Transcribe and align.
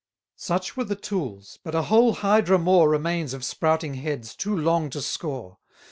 540 0.39 0.63
Such 0.63 0.75
were 0.75 0.83
the 0.83 0.95
tools: 0.99 1.59
but 1.63 1.75
a 1.75 1.83
whole 1.83 2.13
Hydra 2.13 2.57
more 2.57 2.89
Remains 2.89 3.35
of 3.35 3.45
sprouting 3.45 3.93
heads 3.93 4.35
too 4.35 4.57
long 4.57 4.89
to 4.89 4.99
score. 4.99 5.59